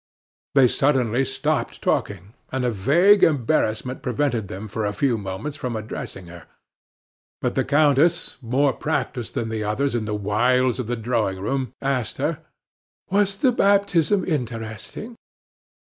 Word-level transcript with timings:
They 0.55 0.67
suddenly 0.67 1.23
stopped 1.23 1.83
talking, 1.83 2.33
and 2.51 2.65
a 2.65 2.71
vague 2.71 3.23
embarrassment 3.23 4.01
prevented 4.01 4.47
them 4.47 4.67
for 4.67 4.83
a 4.83 4.93
few 4.93 5.15
moments 5.15 5.57
from 5.57 5.75
addressing 5.75 6.25
her. 6.25 6.47
But 7.39 7.53
the 7.53 7.63
countess, 7.63 8.37
more 8.41 8.73
practiced 8.73 9.35
than 9.35 9.49
the 9.49 9.63
others 9.63 9.93
in 9.93 10.05
the 10.05 10.15
wiles 10.15 10.79
of 10.79 10.87
the 10.87 10.95
drawing 10.95 11.39
room, 11.39 11.75
asked 11.83 12.17
her: 12.17 12.39
"Was 13.11 13.37
the 13.37 13.51
baptism 13.51 14.25
interesting?" 14.25 15.17